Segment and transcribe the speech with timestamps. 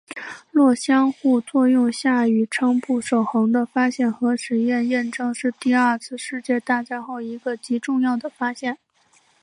[0.49, 8.79] 弱相互作用下宇称不守恒的发现和实验验证是第二次世界大战后一个极重要的发现。